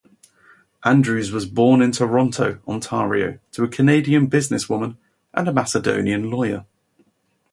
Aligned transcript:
Andrews 0.83 1.31
was 1.31 1.45
born 1.45 1.79
in 1.79 1.91
Toronto, 1.91 2.57
Ontario 2.67 3.37
to 3.51 3.63
a 3.63 3.67
Canadian 3.67 4.27
businesswoman 4.31 4.97
and 5.31 5.47
a 5.47 5.53
Macedonian 5.53 6.31
lawyer. 6.31 6.65